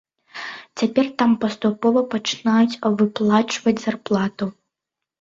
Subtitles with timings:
[0.81, 4.55] Цяпер там паступова пачынаюць выплачваць зарплату.